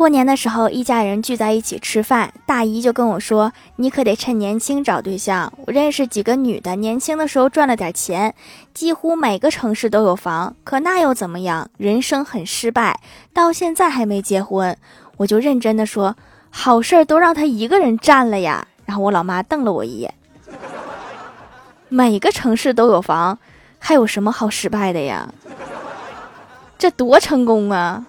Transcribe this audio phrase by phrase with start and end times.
[0.00, 5.52] 过年的时候，一家人聚在一起吃饭，大姨就跟我说：“你可得趁年轻找对象。
[5.66, 8.34] 我认识几个女的，年轻的时候赚了点钱，
[8.72, 10.56] 几乎每个城市都有房。
[10.64, 11.68] 可那又怎么样？
[11.76, 12.98] 人生很失败，
[13.34, 14.74] 到现在还没结婚。”
[15.18, 16.16] 我就认真的说
[16.48, 20.14] ：“好事儿都让他一个人占了呀。”然后我老妈瞪了我一眼
[21.90, 23.38] ：“每个城市都有房，
[23.78, 25.28] 还有什么好失败的呀？
[26.78, 28.06] 这多成功啊！”